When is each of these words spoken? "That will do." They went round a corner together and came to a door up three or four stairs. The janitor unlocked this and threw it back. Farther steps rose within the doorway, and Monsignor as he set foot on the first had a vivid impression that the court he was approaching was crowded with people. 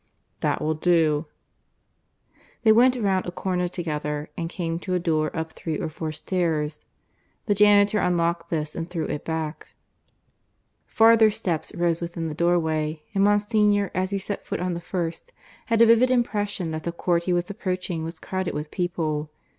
"That 0.39 0.63
will 0.63 0.73
do." 0.73 1.27
They 2.63 2.71
went 2.71 2.95
round 2.95 3.27
a 3.27 3.31
corner 3.31 3.67
together 3.67 4.31
and 4.35 4.49
came 4.49 4.79
to 4.79 4.95
a 4.95 4.99
door 4.99 5.29
up 5.37 5.53
three 5.53 5.77
or 5.77 5.89
four 5.89 6.11
stairs. 6.11 6.85
The 7.45 7.53
janitor 7.53 7.99
unlocked 7.99 8.49
this 8.49 8.75
and 8.75 8.89
threw 8.89 9.05
it 9.05 9.23
back. 9.23 9.67
Farther 10.87 11.29
steps 11.29 11.71
rose 11.75 12.01
within 12.01 12.25
the 12.25 12.33
doorway, 12.33 13.03
and 13.13 13.23
Monsignor 13.23 13.91
as 13.93 14.09
he 14.09 14.17
set 14.17 14.43
foot 14.47 14.59
on 14.59 14.73
the 14.73 14.81
first 14.81 15.33
had 15.67 15.83
a 15.83 15.85
vivid 15.85 16.09
impression 16.09 16.71
that 16.71 16.81
the 16.81 16.91
court 16.91 17.25
he 17.25 17.31
was 17.33 17.51
approaching 17.51 18.03
was 18.03 18.17
crowded 18.17 18.55
with 18.55 18.71
people. 18.71 19.29